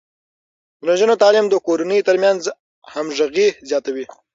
[0.79, 2.41] د نجونو تعليم د کورنيو ترمنځ
[2.93, 4.05] همغږي زياتوي.